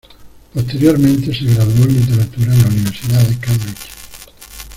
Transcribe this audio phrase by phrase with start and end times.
[0.51, 3.89] Posteriormente se graduó en literatura en la Universidad de Cambridge.